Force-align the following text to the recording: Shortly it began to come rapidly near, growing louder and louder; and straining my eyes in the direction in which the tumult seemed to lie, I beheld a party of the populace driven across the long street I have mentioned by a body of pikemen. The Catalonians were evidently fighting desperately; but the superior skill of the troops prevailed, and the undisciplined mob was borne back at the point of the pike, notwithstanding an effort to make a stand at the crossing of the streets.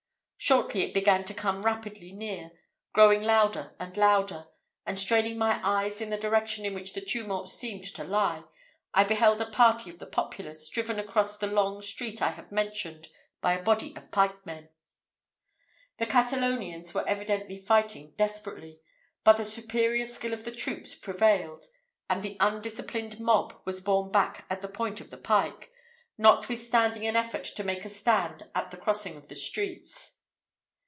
Shortly 0.43 0.81
it 0.81 0.93
began 0.95 1.23
to 1.25 1.35
come 1.35 1.63
rapidly 1.65 2.11
near, 2.11 2.51
growing 2.93 3.21
louder 3.21 3.75
and 3.79 3.95
louder; 3.95 4.47
and 4.87 4.97
straining 4.99 5.37
my 5.37 5.61
eyes 5.63 6.01
in 6.01 6.09
the 6.09 6.17
direction 6.17 6.65
in 6.65 6.73
which 6.73 6.93
the 6.93 6.99
tumult 6.99 7.47
seemed 7.47 7.83
to 7.93 8.03
lie, 8.03 8.43
I 8.93 9.03
beheld 9.05 9.39
a 9.39 9.45
party 9.49 9.89
of 9.91 9.99
the 9.99 10.07
populace 10.07 10.67
driven 10.67 10.97
across 10.99 11.37
the 11.37 11.45
long 11.47 11.79
street 11.83 12.21
I 12.23 12.31
have 12.31 12.51
mentioned 12.51 13.07
by 13.39 13.53
a 13.53 13.61
body 13.63 13.95
of 13.95 14.09
pikemen. 14.11 14.69
The 15.99 16.07
Catalonians 16.07 16.91
were 16.93 17.07
evidently 17.07 17.57
fighting 17.59 18.13
desperately; 18.17 18.81
but 19.23 19.37
the 19.37 19.43
superior 19.45 20.05
skill 20.05 20.33
of 20.33 20.43
the 20.43 20.51
troops 20.51 20.95
prevailed, 20.95 21.65
and 22.09 22.23
the 22.23 22.37
undisciplined 22.41 23.19
mob 23.21 23.61
was 23.63 23.79
borne 23.79 24.11
back 24.11 24.45
at 24.49 24.61
the 24.61 24.67
point 24.67 24.99
of 25.01 25.11
the 25.11 25.17
pike, 25.17 25.71
notwithstanding 26.17 27.05
an 27.07 27.15
effort 27.15 27.43
to 27.43 27.63
make 27.63 27.85
a 27.85 27.89
stand 27.91 28.49
at 28.55 28.71
the 28.71 28.77
crossing 28.77 29.15
of 29.15 29.27
the 29.29 29.35
streets. 29.35 30.17